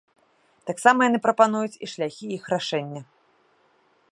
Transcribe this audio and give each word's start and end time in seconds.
Таксама 0.69 0.99
яны 1.09 1.19
прапануюць 1.27 1.79
і 1.87 1.91
шляхі 1.93 2.25
іх 2.39 2.43
рашэння. 2.55 3.01